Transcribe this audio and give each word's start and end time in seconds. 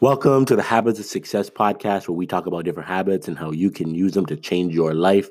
Welcome 0.00 0.44
to 0.44 0.56
the 0.56 0.62
Habits 0.62 0.98
of 0.98 1.06
Success 1.06 1.48
podcast, 1.48 2.06
where 2.06 2.14
we 2.14 2.26
talk 2.26 2.44
about 2.44 2.66
different 2.66 2.86
habits 2.86 3.28
and 3.28 3.38
how 3.38 3.50
you 3.50 3.70
can 3.70 3.94
use 3.94 4.12
them 4.12 4.26
to 4.26 4.36
change 4.36 4.74
your 4.74 4.92
life. 4.92 5.30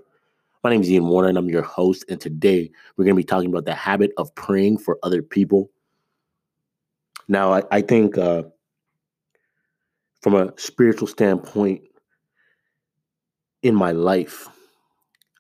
My 0.64 0.72
name 0.72 0.82
is 0.82 0.90
Ian 0.90 1.06
Warner, 1.06 1.30
and 1.30 1.38
I'm 1.38 1.52
your 1.52 1.62
host. 1.62 2.04
And 2.10 2.20
today 2.20 2.72
we're 2.98 3.06
going 3.06 3.14
to 3.16 3.20
be 3.20 3.24
talking 3.24 3.52
about 3.52 3.66
the 3.66 3.76
habit 3.76 4.12
of 4.18 4.34
praying 4.34 4.80
for 4.80 4.98
other 5.04 5.22
people. 5.22 5.70
Now, 7.28 7.54
I, 7.54 7.62
I 7.70 7.82
think 7.82 8.18
uh, 8.18 8.42
from 10.24 10.34
a 10.34 10.52
spiritual 10.58 11.10
standpoint 11.10 11.84
in 13.62 13.76
my 13.76 13.92
life, 13.92 14.48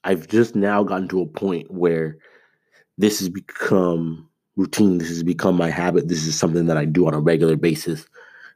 I've 0.03 0.27
just 0.27 0.55
now 0.55 0.83
gotten 0.83 1.07
to 1.07 1.21
a 1.21 1.25
point 1.25 1.71
where 1.71 2.19
this 2.99 3.17
has 3.21 3.29
become 3.29 4.29
routine. 4.55 4.99
This 4.99 5.09
has 5.09 5.23
become 5.23 5.57
my 5.57 5.71
habit. 5.71 6.09
This 6.09 6.27
is 6.27 6.37
something 6.37 6.67
that 6.67 6.77
I 6.77 6.85
do 6.85 7.07
on 7.07 7.15
a 7.15 7.19
regular 7.19 7.55
basis. 7.55 8.05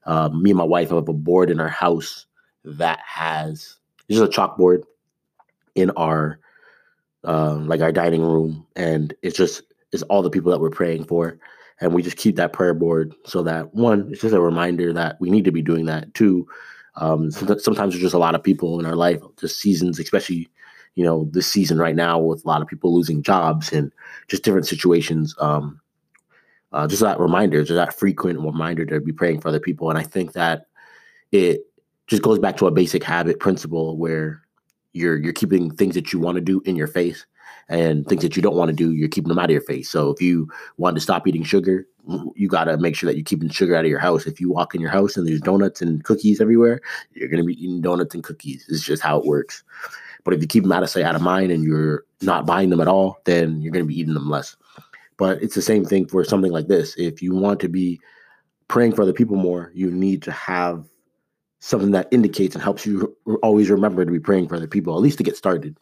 Uh, 0.06 0.30
me 0.30 0.52
and 0.52 0.58
my 0.58 0.64
wife 0.64 0.90
have 0.90 1.08
a 1.08 1.14
board 1.14 1.50
in 1.50 1.60
our 1.60 1.70
house 1.70 2.26
that 2.64 3.00
has 3.06 3.78
just 4.10 4.24
a 4.24 4.28
chalkboard 4.28 4.84
in 5.76 5.90
our 5.92 6.40
uh, 7.26 7.56
like 7.56 7.82
our 7.82 7.92
dining 7.92 8.22
room, 8.22 8.66
and 8.76 9.14
it's 9.22 9.38
just 9.38 9.64
it's 9.92 10.04
all 10.04 10.22
the 10.22 10.30
people 10.30 10.52
that 10.52 10.60
we're 10.60 10.70
praying 10.70 11.04
for, 11.06 11.38
and 11.82 11.94
we 11.94 12.02
just 12.02 12.18
keep 12.18 12.36
that 12.38 12.54
prayer 12.54 12.74
board 12.74 13.14
so 13.26 13.44
that 13.44 13.74
one, 13.74 14.10
it's 14.12 14.22
just 14.22 14.34
a 14.34 14.42
reminder 14.42 14.94
that 14.94 15.20
we 15.20 15.30
need 15.30 15.46
to 15.46 15.52
be 15.52 15.62
doing 15.62 15.86
that. 15.86 16.14
Two, 16.14 16.48
um, 16.96 17.32
sometimes 17.32 17.94
there's 17.94 18.02
just 18.02 18.14
a 18.16 18.20
lot 18.20 18.36
of 18.36 18.44
people 18.44 18.80
in 18.80 18.86
our 18.86 18.96
life, 18.96 19.22
just 19.40 19.60
seasons, 19.60 20.00
especially 20.00 20.50
you 20.96 21.04
know 21.04 21.28
this 21.32 21.48
season 21.48 21.78
right 21.78 21.96
now 21.96 22.20
with 22.20 22.44
a 22.44 22.48
lot 22.48 22.62
of 22.62 22.68
people 22.68 22.94
losing 22.94 23.22
jobs 23.22 23.72
and 23.72 23.92
just 24.28 24.44
different 24.44 24.68
situations. 24.68 25.36
Um, 25.40 25.80
uh, 26.72 26.88
just 26.88 27.02
that 27.02 27.20
reminder, 27.20 27.64
just 27.64 27.76
that 27.76 27.98
frequent 27.98 28.40
reminder 28.40 28.86
to 28.86 29.00
be 29.00 29.12
praying 29.12 29.42
for 29.42 29.50
other 29.50 29.60
people. 29.60 29.90
And 29.90 29.98
I 29.98 30.04
think 30.04 30.34
that 30.34 30.68
it 31.32 31.62
just 32.08 32.22
goes 32.22 32.40
back 32.40 32.58
to 32.58 32.68
a 32.68 32.72
basic 32.72 33.04
habit 33.04 33.40
principle 33.40 33.98
where 33.98 34.42
you're 34.94 35.18
you're 35.18 35.34
keeping 35.34 35.72
things 35.76 35.96
that 35.96 36.12
you 36.12 36.20
want 36.20 36.36
to 36.36 36.42
do 36.42 36.62
in 36.66 36.76
your 36.76 36.88
face 36.88 37.26
and 37.70 38.08
things 38.08 38.24
that 38.24 38.36
you 38.36 38.42
don't 38.42 38.56
want 38.56 38.70
to 38.70 38.76
do, 38.76 38.94
you're 38.94 39.08
keeping 39.08 39.30
them 39.30 39.38
out 39.38 39.46
of 39.46 39.52
your 39.52 39.62
face. 39.62 39.90
So 39.90 40.10
if 40.10 40.22
you 40.22 40.50
want 40.78 40.96
to 40.96 41.02
stop 41.02 41.28
eating 41.28 41.44
sugar, 41.44 41.88
you 42.36 42.48
got 42.48 42.64
to 42.64 42.78
make 42.78 42.96
sure 42.96 43.08
that 43.08 43.16
you're 43.16 43.24
keeping 43.24 43.50
sugar 43.50 43.76
out 43.76 43.86
of 43.86 43.92
your 43.92 44.00
house. 44.00 44.26
If 44.26 44.42
you 44.42 44.52
walk 44.52 44.74
in 44.74 44.82
your 44.82 44.90
house 44.90 45.16
and 45.16 45.28
there's 45.28 45.42
donuts 45.42 45.82
and 45.82 46.04
cookies 46.04 46.42
everywhere, 46.42 46.82
you're 47.14 47.30
going 47.30 47.42
to 47.42 47.46
be 47.46 47.64
eating 47.64 47.82
donuts 47.82 48.16
and 48.16 48.24
cookies. 48.24 48.66
It's 48.70 48.84
just 48.84 49.04
how 49.04 49.20
it 49.20 49.26
works. 49.26 49.64
But 50.24 50.34
if 50.34 50.42
you 50.42 50.48
keep 50.48 50.64
them 50.64 50.72
out 50.72 50.84
of 50.84 50.90
sight, 50.90 51.06
out 51.06 51.16
of 51.16 51.22
mind, 51.22 51.52
and 51.52 51.64
you're 51.64 52.06
not 52.22 52.46
buying 52.46 52.70
them 52.70 52.82
at 52.82 52.88
all, 52.88 53.20
then 53.26 53.62
you're 53.62 53.72
going 53.72 53.86
to 53.86 53.88
be 53.88 54.00
eating 54.00 54.16
them 54.16 54.30
less. 54.30 54.56
But 55.20 55.44
it's 55.44 55.54
the 55.54 55.62
same 55.62 55.86
thing 55.86 56.08
for 56.08 56.24
something 56.24 56.52
like 56.52 56.68
this. 56.68 56.96
If 56.98 57.22
you 57.22 57.36
want 57.36 57.60
to 57.60 57.70
be 57.70 58.00
praying 58.70 58.94
for 58.96 59.02
other 59.04 59.14
people 59.14 59.36
more, 59.36 59.72
you 59.76 59.92
need 59.92 60.24
to 60.24 60.32
have 60.32 60.86
something 61.60 61.92
that 61.92 62.08
indicates 62.12 62.56
and 62.56 62.64
helps 62.64 62.86
you 62.86 63.16
always 63.44 63.70
remember 63.70 64.06
to 64.06 64.12
be 64.12 64.20
praying 64.20 64.48
for 64.48 64.56
other 64.56 64.68
people, 64.68 64.96
at 64.96 65.02
least 65.02 65.18
to 65.18 65.24
get 65.24 65.36
started. 65.36 65.78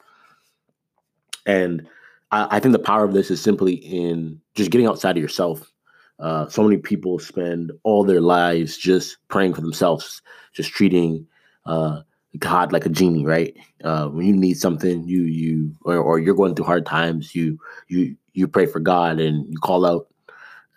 And 1.45 1.87
I, 2.31 2.57
I 2.57 2.59
think 2.59 2.73
the 2.73 2.79
power 2.79 3.05
of 3.05 3.13
this 3.13 3.29
is 3.29 3.39
simply 3.39 3.75
in 3.75 4.41
just 4.55 4.71
getting 4.71 4.87
outside 4.87 5.17
of 5.17 5.21
yourself. 5.21 5.71
Uh, 6.19 6.49
so 6.49 6.63
many 6.63 6.77
people 6.77 7.19
spend 7.19 7.71
all 7.83 8.03
their 8.03 8.21
lives 8.21 8.75
just 8.75 9.17
praying 9.27 9.53
for 9.53 9.61
themselves, 9.61 10.23
just 10.51 10.71
treating 10.71 11.27
uh, 11.67 12.01
God 12.39 12.71
like 12.71 12.85
a 12.85 12.89
genie, 12.89 13.25
right? 13.25 13.55
Uh, 13.83 14.07
when 14.07 14.25
you 14.25 14.35
need 14.35 14.57
something, 14.57 15.03
you 15.07 15.23
you 15.23 15.73
or, 15.83 15.97
or 15.97 16.19
you're 16.19 16.35
going 16.35 16.55
through 16.55 16.65
hard 16.65 16.85
times, 16.85 17.35
you 17.35 17.59
you 17.87 18.15
you 18.33 18.47
pray 18.47 18.65
for 18.65 18.79
God 18.79 19.19
and 19.19 19.47
you 19.47 19.57
call 19.57 19.85
out, 19.85 20.07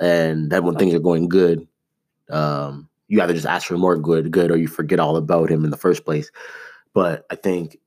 and 0.00 0.50
then 0.50 0.64
when 0.64 0.76
things 0.76 0.94
are 0.94 1.00
going 1.00 1.28
good, 1.28 1.66
um, 2.30 2.88
you 3.08 3.20
either 3.20 3.34
just 3.34 3.46
ask 3.46 3.66
for 3.66 3.78
more 3.78 3.96
good, 3.96 4.30
good, 4.30 4.50
or 4.50 4.56
you 4.56 4.68
forget 4.68 5.00
all 5.00 5.16
about 5.16 5.50
Him 5.50 5.64
in 5.64 5.70
the 5.70 5.76
first 5.76 6.04
place. 6.04 6.30
But 6.94 7.26
I 7.30 7.36
think 7.36 7.78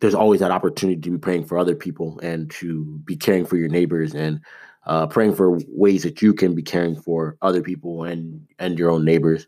there's 0.00 0.14
always 0.14 0.40
that 0.40 0.50
opportunity 0.50 1.00
to 1.00 1.10
be 1.10 1.18
praying 1.18 1.44
for 1.44 1.58
other 1.58 1.74
people 1.74 2.18
and 2.22 2.50
to 2.52 2.98
be 3.04 3.16
caring 3.16 3.44
for 3.44 3.56
your 3.56 3.68
neighbors 3.68 4.14
and 4.14 4.40
uh, 4.86 5.06
praying 5.06 5.34
for 5.34 5.58
ways 5.68 6.02
that 6.02 6.22
you 6.22 6.32
can 6.32 6.54
be 6.54 6.62
caring 6.62 6.96
for 6.96 7.36
other 7.42 7.62
people 7.62 8.04
and 8.04 8.46
and 8.58 8.78
your 8.78 8.90
own 8.90 9.04
neighbors. 9.04 9.46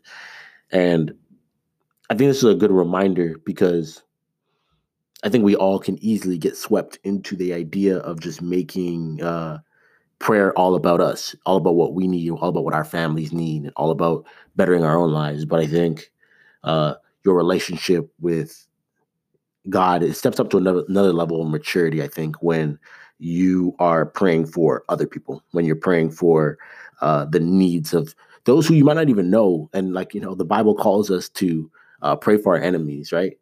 And 0.71 1.13
I 2.11 2.13
think 2.13 2.29
this 2.29 2.43
is 2.43 2.43
a 2.43 2.55
good 2.55 2.71
reminder 2.71 3.37
because 3.45 4.03
I 5.23 5.29
think 5.29 5.45
we 5.45 5.55
all 5.55 5.79
can 5.79 5.97
easily 6.03 6.37
get 6.37 6.57
swept 6.57 6.99
into 7.05 7.37
the 7.37 7.53
idea 7.53 7.99
of 7.99 8.19
just 8.19 8.41
making 8.41 9.23
uh, 9.23 9.59
prayer 10.19 10.51
all 10.57 10.75
about 10.75 10.99
us, 10.99 11.33
all 11.45 11.55
about 11.55 11.75
what 11.75 11.93
we 11.93 12.09
need, 12.09 12.29
all 12.31 12.49
about 12.49 12.65
what 12.65 12.73
our 12.73 12.83
families 12.83 13.31
need, 13.31 13.63
and 13.63 13.71
all 13.77 13.91
about 13.91 14.25
bettering 14.57 14.83
our 14.83 14.97
own 14.97 15.13
lives. 15.13 15.45
But 15.45 15.61
I 15.61 15.67
think 15.67 16.11
uh, 16.65 16.95
your 17.23 17.33
relationship 17.33 18.11
with 18.19 18.67
God 19.69 20.03
it 20.03 20.13
steps 20.15 20.37
up 20.37 20.49
to 20.49 20.57
another, 20.57 20.83
another 20.89 21.13
level 21.13 21.41
of 21.41 21.47
maturity. 21.47 22.03
I 22.03 22.09
think 22.09 22.43
when 22.43 22.77
you 23.19 23.73
are 23.79 24.05
praying 24.05 24.47
for 24.47 24.83
other 24.89 25.07
people, 25.07 25.41
when 25.51 25.63
you're 25.63 25.77
praying 25.77 26.11
for 26.11 26.57
uh, 26.99 27.23
the 27.23 27.39
needs 27.39 27.93
of 27.93 28.13
those 28.43 28.67
who 28.67 28.73
you 28.73 28.83
might 28.83 28.95
not 28.95 29.07
even 29.07 29.29
know, 29.29 29.69
and 29.71 29.93
like 29.93 30.13
you 30.13 30.19
know, 30.19 30.35
the 30.35 30.43
Bible 30.43 30.75
calls 30.75 31.09
us 31.09 31.29
to 31.29 31.71
uh, 32.01 32.15
pray 32.15 32.37
for 32.37 32.55
our 32.55 32.61
enemies, 32.61 33.11
right? 33.11 33.37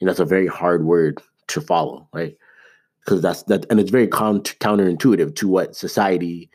And 0.00 0.08
that's 0.08 0.20
a 0.20 0.24
very 0.24 0.46
hard 0.46 0.84
word 0.84 1.20
to 1.48 1.60
follow, 1.60 2.08
right? 2.12 2.36
Because 3.00 3.22
that's 3.22 3.42
that, 3.44 3.66
and 3.70 3.78
it's 3.78 3.90
very 3.90 4.08
con- 4.08 4.40
counterintuitive 4.40 5.34
to 5.36 5.48
what 5.48 5.76
society 5.76 6.50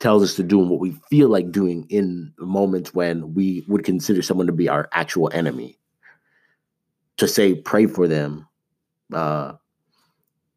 tells 0.00 0.22
us 0.22 0.34
to 0.34 0.42
do 0.42 0.60
and 0.60 0.68
what 0.68 0.80
we 0.80 0.90
feel 1.08 1.28
like 1.28 1.52
doing 1.52 1.86
in 1.88 2.32
moments 2.38 2.92
when 2.92 3.34
we 3.34 3.64
would 3.68 3.84
consider 3.84 4.20
someone 4.20 4.46
to 4.46 4.52
be 4.52 4.68
our 4.68 4.88
actual 4.92 5.30
enemy. 5.32 5.78
To 7.18 7.28
say 7.28 7.54
pray 7.54 7.86
for 7.86 8.08
them, 8.08 8.48
uh, 9.12 9.52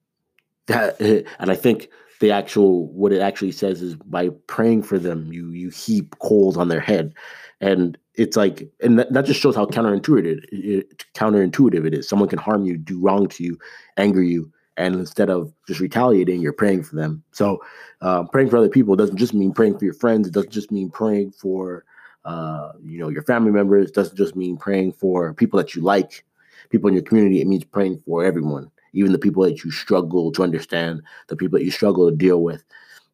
that, 0.68 1.00
and 1.00 1.52
I 1.52 1.56
think 1.56 1.90
the 2.20 2.32
actual 2.32 2.88
what 2.94 3.12
it 3.12 3.22
actually 3.22 3.52
says 3.52 3.82
is 3.82 3.96
by 3.96 4.30
praying 4.48 4.84
for 4.84 5.00
them, 5.00 5.32
you 5.32 5.50
you 5.50 5.70
heap 5.70 6.18
coals 6.20 6.58
on 6.58 6.70
their 6.70 6.80
head, 6.80 7.14
and 7.62 7.98
it's 8.16 8.38
like 8.38 8.70
and 8.82 9.00
that, 9.00 9.12
that 9.14 9.26
just 9.26 9.42
shows 9.42 9.56
how 9.56 9.66
counterintuitive 9.66 10.44
it, 10.52 11.06
counterintuitive 11.14 11.86
it 11.86 11.94
is. 11.94 12.08
Someone 12.08 12.30
can 12.30 12.40
harm 12.40 12.66
you 12.66 12.78
do 12.78 13.00
wrong 13.00 13.28
to 13.30 13.44
you 13.44 13.58
anger 13.98 14.22
you 14.22 14.52
and 14.78 14.96
instead 14.96 15.30
of 15.30 15.54
just 15.68 15.80
retaliating 15.80 16.42
you're 16.42 16.54
praying 16.54 16.84
for 16.84 16.96
them. 16.96 17.24
So 17.32 17.62
uh, 18.02 18.24
praying 18.24 18.50
for 18.50 18.58
other 18.58 18.70
people 18.70 18.96
doesn't 18.96 19.18
just 19.18 19.34
mean 19.34 19.54
praying 19.54 19.78
for 19.78 19.86
your 19.86 19.94
friends 19.94 20.28
it 20.28 20.34
doesn't 20.34 20.52
just 20.52 20.72
mean 20.72 20.90
praying 20.90 21.32
for 21.32 21.86
uh, 22.26 22.72
you 22.84 23.00
know 23.00 23.10
your 23.10 23.24
family 23.24 23.52
members 23.52 23.90
it 23.90 23.96
doesn't 23.96 24.18
just 24.18 24.36
mean 24.36 24.58
praying 24.58 24.92
for 24.94 25.34
people 25.34 25.58
that 25.58 25.76
you 25.76 25.82
like 25.82 26.26
people 26.70 26.88
in 26.88 26.94
your 26.94 27.04
community 27.04 27.42
it 27.42 27.48
means 27.48 27.64
praying 27.64 28.02
for 28.06 28.24
everyone 28.24 28.70
even 28.96 29.12
the 29.12 29.20
people 29.20 29.44
that 29.44 29.64
you 29.64 29.72
struggle 29.72 30.32
to 30.32 30.44
understand 30.44 31.02
the 31.28 31.36
people 31.36 31.58
that 31.58 31.66
you 31.66 31.72
struggle 31.72 32.10
to 32.10 32.16
deal 32.16 32.42
with 32.42 32.64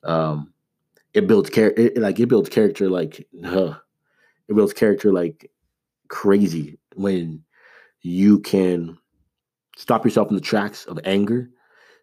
um, 0.04 0.54
it 1.14 1.28
builds 1.28 1.50
character 1.50 1.92
like 1.98 2.20
it 2.20 2.28
builds 2.28 2.50
character 2.50 2.90
like 2.90 3.28
uh, 3.46 3.74
it 4.48 4.56
builds 4.56 4.74
character 4.74 5.12
like 5.12 5.52
crazy 6.08 6.78
when 6.96 7.44
you 8.02 8.40
can 8.40 8.98
stop 9.78 10.06
yourself 10.06 10.30
in 10.30 10.36
the 10.36 10.42
tracks 10.42 10.86
of 10.86 11.00
anger, 11.06 11.50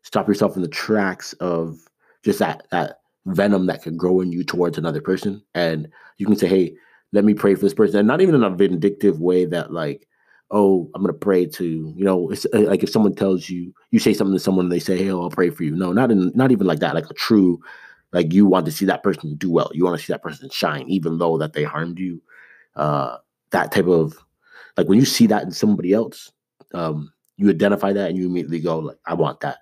stop 0.03 0.29
yourself 0.29 0.57
in 0.57 0.63
the 0.63 0.69
tracks 0.69 1.33
of 1.35 1.79
just 2.25 2.39
that 2.39 2.67
that 2.71 3.01
venom 3.27 3.67
that 3.67 3.83
could 3.83 3.97
grow 3.97 4.21
in 4.21 4.33
you 4.33 4.43
towards 4.43 4.79
another 4.79 5.01
person, 5.01 5.43
and 5.55 5.89
you 6.19 6.27
can 6.27 6.37
say, 6.37 6.49
"Hey, 6.49 6.75
let 7.13 7.25
me 7.25 7.35
pray 7.35 7.55
for 7.55 7.63
this 7.63 7.75
person," 7.75 7.99
and 7.99 8.09
not 8.09 8.21
even 8.21 8.35
in 8.35 8.43
a 8.43 8.51
vindictive 8.51 9.21
way 9.21 9.45
that 9.45 9.73
like, 9.73 10.09
"Oh, 10.51 10.91
I'm 10.95 11.03
gonna 11.03 11.13
pray 11.15 11.47
to," 11.47 11.65
you 11.97 12.05
know, 12.05 12.31
it's 12.31 12.47
uh, 12.55 12.61
like 12.61 12.83
if 12.83 12.91
someone 12.91 13.15
tells 13.15 13.49
you, 13.51 13.73
you 13.91 13.99
say 13.99 14.15
something 14.15 14.35
to 14.37 14.41
someone, 14.41 14.67
and 14.67 14.73
they 14.73 14.79
say, 14.81 14.97
"Hey, 14.97 15.11
I'll 15.11 15.31
pray 15.31 15.51
for 15.51 15.65
you." 15.65 15.75
No, 15.77 15.93
not 15.93 16.11
in 16.11 16.33
not 16.35 16.53
even 16.53 16.67
like 16.67 16.81
that. 16.81 16.95
Like 16.95 17.11
a 17.11 17.15
true, 17.15 17.61
like 18.13 18.33
you 18.33 18.47
want 18.47 18.67
to 18.67 18.73
see 18.73 18.87
that 18.87 19.03
person 19.03 19.37
do 19.37 19.51
well. 19.51 19.71
You 19.75 19.85
want 19.85 19.99
to 19.99 20.05
see 20.05 20.13
that 20.13 20.23
person 20.23 20.49
shine, 20.51 20.89
even 20.89 21.19
though 21.19 21.39
that 21.39 21.53
they 21.55 21.65
harmed 21.65 21.99
you 21.99 22.21
uh, 22.77 23.19
that 23.51 23.73
type 23.73 23.87
of 23.87 24.15
like 24.77 24.89
when 24.89 24.99
you 24.99 25.05
see 25.05 25.27
that 25.27 25.43
in 25.43 25.51
somebody 25.51 25.93
else, 25.93 26.33
um, 26.75 27.13
you 27.37 27.51
identify 27.51 27.93
that 27.93 28.11
and 28.11 28.19
you 28.19 28.27
immediately 28.27 28.61
go 28.61 28.79
like, 28.79 28.99
I 29.07 29.15
want 29.15 29.41
that. 29.41 29.59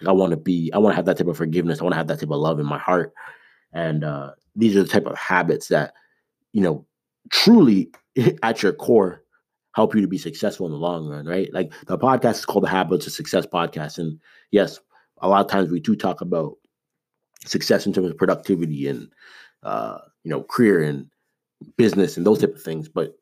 Like, 0.00 0.10
I 0.10 0.12
want 0.12 0.32
to 0.32 0.36
be, 0.36 0.70
I 0.74 0.78
want 0.78 0.92
to 0.92 0.96
have 0.96 1.06
that 1.06 1.18
type 1.18 1.28
of 1.28 1.36
forgiveness. 1.36 1.80
I 1.80 1.84
want 1.84 1.94
to 1.94 1.98
have 1.98 2.08
that 2.08 2.20
type 2.20 2.30
of 2.30 2.38
love 2.40 2.60
in 2.60 2.66
my 2.66 2.78
heart. 2.78 3.12
And 3.72 4.04
uh, 4.04 4.32
these 4.56 4.76
are 4.76 4.82
the 4.82 4.88
type 4.88 5.06
of 5.06 5.16
habits 5.16 5.68
that, 5.68 5.94
you 6.52 6.62
know, 6.62 6.86
truly 7.30 7.90
at 8.42 8.62
your 8.62 8.72
core 8.72 9.22
help 9.76 9.94
you 9.94 10.00
to 10.00 10.08
be 10.08 10.16
successful 10.16 10.64
in 10.64 10.72
the 10.72 10.78
long 10.78 11.06
run, 11.06 11.26
right? 11.26 11.52
Like 11.52 11.70
the 11.86 11.98
podcast 11.98 12.36
is 12.36 12.46
called 12.46 12.64
the 12.64 12.68
Habits 12.68 13.06
of 13.06 13.12
Success 13.12 13.44
Podcast. 13.44 13.98
And 13.98 14.18
yes, 14.50 14.80
a 15.18 15.28
lot 15.28 15.44
of 15.44 15.50
times 15.50 15.70
we 15.70 15.80
do 15.80 15.94
talk 15.94 16.22
about 16.22 16.54
success 17.44 17.84
in 17.84 17.92
terms 17.92 18.10
of 18.10 18.16
productivity 18.16 18.88
and 18.88 19.12
uh, 19.64 19.98
you 20.24 20.30
know, 20.30 20.44
career 20.44 20.82
and 20.82 21.10
business 21.76 22.16
and 22.16 22.24
those 22.24 22.38
type 22.40 22.54
of 22.54 22.62
things. 22.62 22.88
But 22.88 23.18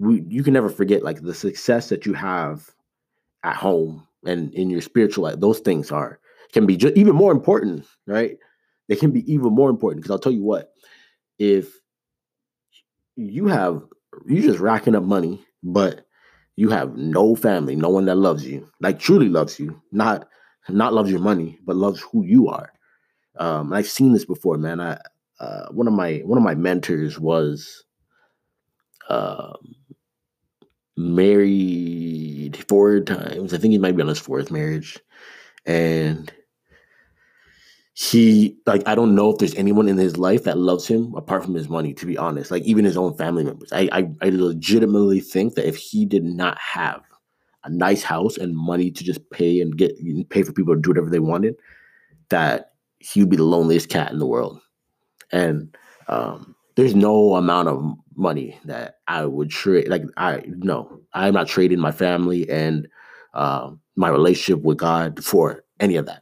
we, 0.00 0.24
you 0.26 0.42
can 0.42 0.52
never 0.52 0.68
forget 0.68 1.04
like 1.04 1.22
the 1.22 1.32
success 1.32 1.88
that 1.90 2.06
you 2.06 2.12
have 2.12 2.68
at 3.44 3.54
home 3.54 4.04
and 4.26 4.52
in 4.54 4.68
your 4.68 4.80
spiritual 4.80 5.22
life. 5.22 5.38
Those 5.38 5.60
things 5.60 5.92
are 5.92 6.18
can 6.52 6.66
be 6.66 6.76
just 6.76 6.96
even 6.96 7.14
more 7.14 7.30
important, 7.30 7.86
right? 8.08 8.36
They 8.88 8.96
can 8.96 9.12
be 9.12 9.32
even 9.32 9.52
more 9.54 9.70
important 9.70 10.02
because 10.02 10.10
I'll 10.10 10.18
tell 10.18 10.32
you 10.32 10.42
what, 10.42 10.72
if 11.38 11.72
you 13.14 13.46
have 13.46 13.84
you 14.26 14.42
just 14.42 14.58
racking 14.58 14.96
up 14.96 15.04
money, 15.04 15.44
but 15.62 16.06
you 16.56 16.68
have 16.70 16.96
no 16.96 17.34
family, 17.34 17.76
no 17.76 17.88
one 17.88 18.04
that 18.06 18.16
loves 18.16 18.46
you, 18.46 18.68
like 18.80 18.98
truly 18.98 19.28
loves 19.28 19.58
you, 19.58 19.80
not 19.92 20.28
not 20.68 20.94
loves 20.94 21.10
your 21.10 21.20
money, 21.20 21.58
but 21.64 21.76
loves 21.76 22.00
who 22.00 22.24
you 22.24 22.48
are. 22.48 22.72
Um, 23.38 23.72
I've 23.72 23.88
seen 23.88 24.12
this 24.12 24.24
before, 24.24 24.58
man. 24.58 24.80
I 24.80 24.98
uh, 25.40 25.66
one 25.70 25.88
of 25.88 25.94
my 25.94 26.18
one 26.24 26.38
of 26.38 26.44
my 26.44 26.54
mentors 26.54 27.18
was 27.18 27.84
uh, 29.08 29.54
married 30.96 32.64
four 32.68 33.00
times. 33.00 33.54
I 33.54 33.58
think 33.58 33.72
he 33.72 33.78
might 33.78 33.96
be 33.96 34.02
on 34.02 34.08
his 34.08 34.18
fourth 34.18 34.50
marriage, 34.50 34.98
and 35.66 36.32
he 37.94 38.56
like 38.66 38.82
I 38.86 38.94
don't 38.94 39.14
know 39.14 39.30
if 39.30 39.38
there's 39.38 39.54
anyone 39.54 39.88
in 39.88 39.98
his 39.98 40.16
life 40.16 40.44
that 40.44 40.56
loves 40.58 40.86
him 40.86 41.14
apart 41.14 41.44
from 41.44 41.54
his 41.54 41.68
money. 41.68 41.92
To 41.94 42.06
be 42.06 42.16
honest, 42.16 42.50
like 42.50 42.62
even 42.62 42.84
his 42.84 42.96
own 42.96 43.14
family 43.16 43.44
members, 43.44 43.72
I 43.72 43.88
I, 43.92 44.10
I 44.22 44.30
legitimately 44.30 45.20
think 45.20 45.54
that 45.54 45.68
if 45.68 45.76
he 45.76 46.06
did 46.06 46.24
not 46.24 46.58
have 46.58 47.02
a 47.64 47.70
nice 47.70 48.02
house 48.02 48.38
and 48.38 48.56
money 48.56 48.90
to 48.90 49.04
just 49.04 49.28
pay 49.30 49.60
and 49.60 49.76
get 49.76 49.94
pay 50.30 50.42
for 50.42 50.52
people 50.52 50.74
to 50.74 50.80
do 50.80 50.90
whatever 50.90 51.10
they 51.10 51.18
wanted, 51.18 51.56
that 52.30 52.72
he 52.98 53.20
would 53.20 53.30
be 53.30 53.36
the 53.36 53.44
loneliest 53.44 53.88
cat 53.90 54.10
in 54.12 54.18
the 54.18 54.26
world. 54.26 54.60
And 55.32 55.76
um, 56.08 56.54
there's 56.76 56.94
no 56.94 57.34
amount 57.34 57.68
of 57.68 57.94
money 58.16 58.58
that 58.64 58.96
I 59.08 59.26
would 59.26 59.50
trade. 59.50 59.88
Like 59.88 60.04
I 60.16 60.42
no, 60.46 61.00
I'm 61.12 61.34
not 61.34 61.48
trading 61.48 61.78
my 61.78 61.92
family 61.92 62.48
and 62.48 62.88
uh, 63.34 63.70
my 63.96 64.08
relationship 64.08 64.64
with 64.64 64.78
God 64.78 65.22
for 65.22 65.64
any 65.80 65.96
of 65.96 66.06
that. 66.06 66.21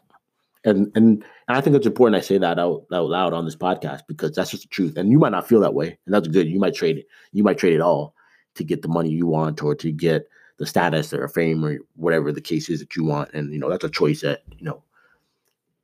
And 0.65 0.93
and 0.95 1.25
I 1.49 1.61
think 1.61 1.77
it's 1.77 1.87
important 1.87 2.23
I 2.23 2.25
say 2.25 2.39
that 2.39 2.59
out, 2.59 2.85
out 2.93 3.09
loud 3.09 3.33
on 3.33 3.45
this 3.45 3.57
podcast 3.57 4.03
because 4.07 4.33
that's 4.33 4.51
just 4.51 4.65
the 4.65 4.69
truth. 4.69 4.97
And 4.97 5.11
you 5.11 5.19
might 5.19 5.33
not 5.33 5.49
feel 5.49 5.61
that 5.61 5.75
way, 5.75 5.99
and 6.05 6.15
that's 6.15 6.29
good. 6.29 6.49
You 6.49 6.59
might 6.59 6.75
trade 6.75 6.99
it. 6.99 7.07
You 7.33 7.43
might 7.43 7.59
trade 7.59 7.75
it 7.75 7.81
all 7.81 8.15
to 8.57 8.65
get 8.65 8.83
the 8.83 8.89
money 8.89 9.11
you 9.11 9.27
want 9.27 9.63
or 9.63 9.75
to 9.77 9.91
get 9.91 10.29
the 10.59 10.67
status 10.67 11.15
or 11.15 11.27
fame 11.29 11.65
or 11.65 11.79
whatever 11.97 12.31
the 12.31 12.41
case 12.41 12.69
is 12.69 12.81
that 12.81 12.95
you 12.95 13.05
want. 13.05 13.31
And 13.33 13.53
you 13.53 13.59
know 13.59 13.71
that's 13.71 13.85
a 13.85 13.91
choice 13.91 14.21
that 14.21 14.43
you 14.59 14.65
know 14.65 14.83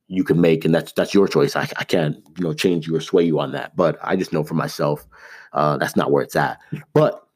you 0.08 0.24
can 0.24 0.40
make, 0.40 0.64
and 0.66 0.74
that's 0.74 0.92
that's 0.92 1.14
your 1.14 1.26
choice. 1.26 1.56
I, 1.56 1.68
I 1.76 1.84
can't 1.84 2.16
you 2.36 2.44
know 2.44 2.52
change 2.52 2.86
you 2.86 2.94
or 2.96 3.00
sway 3.00 3.24
you 3.24 3.40
on 3.40 3.52
that. 3.52 3.76
But 3.76 3.98
I 4.02 4.14
just 4.14 4.32
know 4.32 4.44
for 4.44 4.54
myself, 4.54 5.06
uh, 5.54 5.78
that's 5.78 5.96
not 5.96 6.12
where 6.12 6.22
it's 6.22 6.36
at. 6.36 6.58
But 6.92 7.26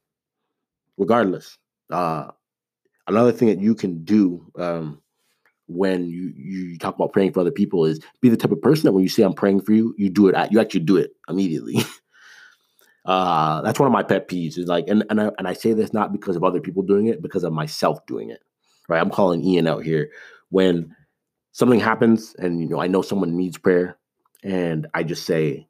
regardless, 0.99 1.57
uh, 1.89 2.29
another 3.07 3.33
thing 3.33 3.49
that 3.49 3.61
you 3.61 3.75
can 3.75 4.05
do 4.05 4.45
um, 4.57 5.01
when 5.71 6.09
you 6.09 6.33
you 6.37 6.79
talk 6.79 6.97
about 6.97 7.13
praying 7.13 7.33
for 7.33 7.41
other 7.41 7.51
people 7.51 7.85
is 7.85 8.01
be 8.21 8.29
the 8.29 8.37
type 8.37 8.51
of 8.51 8.61
person 8.61 8.85
that 8.85 8.93
when 8.93 9.03
you 9.03 9.09
say 9.09 9.23
I'm 9.23 9.33
praying 9.33 9.63
for 9.63 9.73
you, 9.73 9.95
you 9.97 10.11
do 10.11 10.29
it. 10.29 10.51
You 10.51 10.61
actually 10.61 10.81
do 10.81 10.97
it 10.97 11.13
immediately. 11.29 11.77
uh, 13.05 13.63
that's 13.63 13.79
one 13.79 13.87
of 13.87 13.93
my 13.93 14.03
pet 14.03 14.29
peeves. 14.29 14.59
Is 14.59 14.67
like, 14.67 14.87
and 14.89 15.05
and 15.11 15.21
I, 15.21 15.31
and 15.39 15.47
I 15.47 15.53
say 15.53 15.73
this 15.73 15.93
not 15.93 16.13
because 16.13 16.37
of 16.37 16.45
other 16.45 16.61
people 16.61 16.83
doing 16.83 17.07
it, 17.07 17.23
because 17.23 17.45
of 17.45 17.53
myself 17.53 18.05
doing 18.07 18.31
it. 18.31 18.41
Right? 18.89 19.01
I'm 19.01 19.11
calling 19.11 19.45
Ian 19.45 19.69
out 19.69 19.85
here 19.85 20.11
when 20.49 20.95
something 21.53 21.81
happens 21.81 22.35
and 22.39 22.61
you 22.61 22.69
know 22.69 22.81
I 22.81 22.89
know 22.89 23.03
someone 23.03 23.37
needs 23.37 23.57
prayer 23.57 23.97
and 24.43 24.89
I 24.95 25.05
just 25.05 25.25
say, 25.25 25.69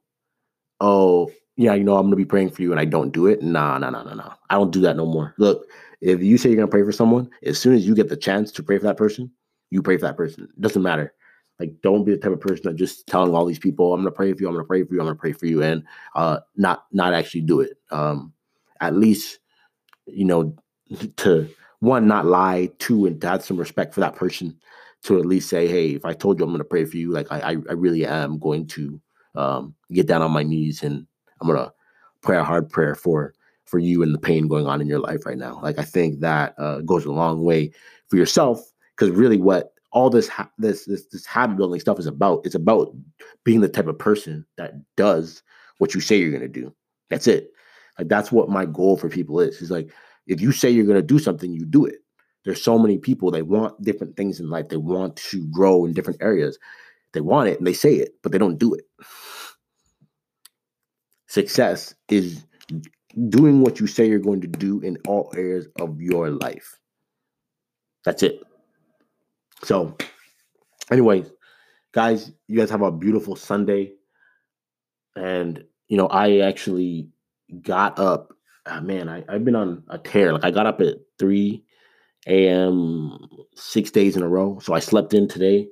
"Oh, 0.81 1.31
yeah, 1.57 1.75
you 1.75 1.85
know 1.85 1.99
I'm 1.99 2.09
to 2.11 2.17
be 2.17 2.25
praying 2.25 2.51
for 2.51 2.63
you," 2.63 2.71
and 2.71 2.81
I 2.81 2.87
don't 2.87 3.13
do 3.13 3.27
it. 3.27 3.43
Nah, 3.43 3.77
nah, 3.77 3.91
nah, 3.91 4.05
nah, 4.05 4.15
nah. 4.15 4.35
I 4.49 4.55
don't 4.55 4.73
do 4.73 4.81
that 4.81 4.97
no 4.97 5.05
more. 5.05 5.35
Look, 5.37 5.67
if 6.01 6.23
you 6.23 6.39
say 6.39 6.51
you're 6.51 6.61
to 6.63 6.69
pray 6.69 6.85
for 6.85 6.93
someone, 6.93 7.29
as 7.43 7.59
soon 7.59 7.75
as 7.75 7.87
you 7.87 7.95
get 7.95 8.09
the 8.09 8.17
chance 8.17 8.51
to 8.53 8.63
pray 8.63 8.79
for 8.79 8.85
that 8.85 8.97
person, 8.97 9.31
you 9.71 9.83
pray 9.83 9.97
for 9.97 10.07
that 10.07 10.17
person. 10.17 10.45
It 10.45 10.61
doesn't 10.61 10.83
matter. 10.83 11.15
Like, 11.59 11.73
don't 11.83 12.05
be 12.05 12.13
the 12.13 12.19
type 12.19 12.33
of 12.33 12.41
person 12.41 12.65
that 12.65 12.77
just 12.77 13.07
telling 13.07 13.35
all 13.35 13.45
these 13.45 13.59
people, 13.59 13.93
"I'm 13.93 14.05
to 14.05 14.11
pray 14.11 14.33
for 14.33 14.43
you. 14.43 14.49
I'm 14.49 14.57
to 14.57 14.65
pray 14.65 14.83
for 14.83 14.95
you. 14.95 15.01
I'm 15.01 15.09
to 15.09 15.15
pray 15.15 15.33
for 15.33 15.47
you," 15.47 15.63
and 15.63 15.83
uh, 16.15 16.41
not 16.57 16.85
not 16.93 17.15
actually 17.15 17.43
do 17.43 17.61
it. 17.61 17.77
Um, 17.91 18.33
at 18.81 18.97
least, 18.97 19.39
you 20.07 20.25
know, 20.25 20.57
to 21.17 21.49
one, 21.81 22.07
not 22.07 22.27
lie. 22.27 22.71
Two, 22.79 23.07
and 23.07 23.21
to 23.21 23.29
have 23.29 23.45
some 23.45 23.59
respect 23.59 23.95
for 23.95 24.01
that 24.01 24.17
person 24.17 24.59
to 25.03 25.19
at 25.19 25.27
least 25.27 25.49
say, 25.49 25.67
hey, 25.67 25.91
if 25.91 26.05
I 26.05 26.13
told 26.13 26.39
you 26.39 26.47
I'm 26.47 26.57
to 26.57 26.65
pray 26.65 26.85
for 26.85 26.97
you, 26.97 27.13
like 27.13 27.27
I, 27.31 27.57
I 27.69 27.73
really 27.73 28.05
am 28.05 28.39
going 28.39 28.67
to 28.69 29.01
um, 29.35 29.75
get 29.93 30.07
down 30.07 30.23
on 30.23 30.31
my 30.31 30.43
knees 30.43 30.83
and 30.83 31.07
I'm 31.41 31.49
to 31.49 31.73
pray 32.23 32.37
a 32.37 32.45
hard 32.45 32.69
prayer 32.69 32.95
for 32.95 33.35
for 33.65 33.79
you 33.79 34.03
and 34.03 34.13
the 34.13 34.19
pain 34.19 34.49
going 34.49 34.67
on 34.67 34.81
in 34.81 34.89
your 34.89 34.99
life 34.99 35.25
right 35.25 35.39
now. 35.39 35.61
Like 35.63 35.79
I 35.79 35.85
think 35.85 36.21
that 36.21 36.55
uh, 36.59 36.81
goes 36.81 37.05
a 37.05 37.13
long 37.13 37.45
way 37.45 37.71
for 38.09 38.17
yourself 38.17 38.61
because 39.01 39.17
really 39.17 39.39
what 39.39 39.73
all 39.93 40.11
this 40.11 40.29
ha- 40.29 40.51
this 40.59 40.85
this 40.85 41.07
this 41.07 41.27
habit 41.27 41.57
building 41.57 41.81
stuff 41.81 41.99
is 41.99 42.07
about. 42.07 42.43
It's 42.45 42.55
about 42.55 42.95
being 43.45 43.61
the 43.61 43.69
type 43.69 43.89
of 43.89 43.99
person 43.99 44.47
that 44.59 44.75
does 44.97 45.43
what 45.79 45.95
you 45.95 46.01
say 46.01 46.19
you're 46.19 46.31
going 46.31 46.43
to 46.43 46.49
do. 46.49 46.73
That's 47.09 47.27
it. 47.27 47.51
Like 47.99 48.09
that's 48.09 48.31
what 48.31 48.51
my 48.51 48.67
goal 48.67 48.97
for 48.97 49.09
people 49.09 49.41
is. 49.41 49.63
Is 49.63 49.71
like 49.71 49.91
if 50.27 50.41
you 50.41 50.53
say 50.53 50.71
you're 50.71 50.87
going 50.87 50.97
to 50.97 51.03
do 51.03 51.19
something, 51.19 51.53
you 51.53 51.65
do 51.65 51.87
it 51.87 51.97
there's 52.45 52.63
so 52.63 52.79
many 52.79 52.99
people 52.99 53.31
they 53.31 53.43
want 53.43 53.81
different 53.83 54.17
things 54.17 54.41
in 54.41 54.49
life 54.49 54.69
they 54.69 54.77
want 54.77 55.17
to 55.17 55.47
grow 55.51 55.85
in 55.85 55.93
different 55.93 56.21
areas 56.23 56.59
they 57.13 57.21
want 57.21 57.49
it 57.49 57.59
and 57.59 57.67
they 57.67 57.73
say 57.73 57.95
it 57.95 58.15
but 58.23 58.33
they 58.33 58.39
don't 58.39 58.59
do 58.59 58.75
it 58.75 58.85
success 61.29 61.95
is 62.09 62.45
doing 63.29 63.61
what 63.61 63.81
you 63.81 63.87
say 63.87 64.09
you're 64.09 64.19
going 64.19 64.41
to 64.41 64.47
do 64.47 64.81
in 64.81 64.97
all 65.07 65.33
areas 65.37 65.67
of 65.81 66.01
your 66.01 66.31
life 66.31 66.79
that's 68.05 68.23
it 68.23 68.43
so 69.63 69.97
anyways 70.91 71.31
guys 71.93 72.33
you 72.49 72.59
guys 72.59 72.71
have 72.71 72.83
a 72.83 72.93
beautiful 72.93 73.37
sunday 73.37 73.93
and 75.17 75.65
you 75.89 75.97
know 75.97 76.07
i 76.09 76.39
actually 76.39 77.09
got 77.63 77.99
up 77.99 78.33
oh, 78.67 78.81
man 78.81 79.09
I, 79.09 79.25
i've 79.29 79.45
been 79.45 79.57
on 79.57 79.83
a 79.89 79.99
tear 79.99 80.33
like 80.33 80.45
i 80.45 80.51
got 80.51 80.67
up 80.67 80.81
at 80.81 80.97
3 81.19 81.63
a.m. 82.27 83.19
six 83.55 83.91
days 83.91 84.17
in 84.17 84.23
a 84.23 84.29
row. 84.29 84.59
So 84.61 84.75
I 84.75 84.79
slept 84.79 85.15
in 85.15 85.29
today. 85.29 85.69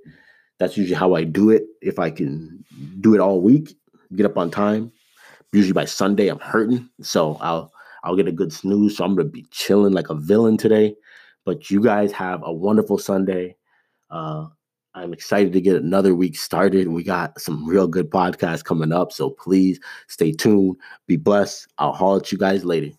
That's 0.58 0.76
usually 0.76 0.96
how 0.96 1.14
I 1.14 1.24
do 1.24 1.50
it. 1.50 1.64
If 1.82 1.98
I 1.98 2.10
can 2.10 2.64
do 3.00 3.14
it 3.14 3.20
all 3.20 3.40
week, 3.40 3.76
get 4.16 4.26
up 4.26 4.36
on 4.36 4.50
time. 4.50 4.92
Usually 5.52 5.72
by 5.72 5.84
Sunday, 5.86 6.28
I'm 6.28 6.40
hurting, 6.40 6.90
so 7.00 7.38
I'll 7.40 7.72
I'll 8.04 8.16
get 8.16 8.28
a 8.28 8.32
good 8.32 8.52
snooze. 8.52 8.96
So 8.96 9.04
I'm 9.04 9.14
gonna 9.14 9.28
be 9.28 9.46
chilling 9.50 9.92
like 9.92 10.10
a 10.10 10.14
villain 10.14 10.56
today. 10.56 10.94
But 11.44 11.70
you 11.70 11.80
guys 11.80 12.12
have 12.12 12.42
a 12.44 12.52
wonderful 12.52 12.98
Sunday. 12.98 13.56
Uh, 14.10 14.46
I'm 14.94 15.12
excited 15.12 15.52
to 15.52 15.60
get 15.60 15.76
another 15.76 16.14
week 16.14 16.36
started. 16.36 16.88
We 16.88 17.04
got 17.04 17.40
some 17.40 17.66
real 17.66 17.86
good 17.86 18.10
podcasts 18.10 18.64
coming 18.64 18.92
up, 18.92 19.12
so 19.12 19.30
please 19.30 19.78
stay 20.08 20.32
tuned. 20.32 20.76
Be 21.06 21.16
blessed. 21.16 21.68
I'll 21.78 21.92
haul 21.92 22.16
at 22.16 22.32
you 22.32 22.38
guys 22.38 22.64
later. 22.64 22.90